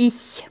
[0.00, 0.46] Ich.